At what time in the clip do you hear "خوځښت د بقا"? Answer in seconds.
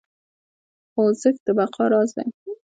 0.91-1.85